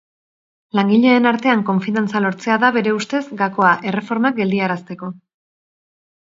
Langileen 0.77 1.27
artean 1.31 1.61
konfidantza 1.67 2.21
lortzea 2.23 2.55
da 2.63 2.71
bere 2.79 2.95
ustez, 3.01 3.21
gakoa, 3.43 3.75
erreformak 3.93 4.41
geldiarazteko. 4.41 5.13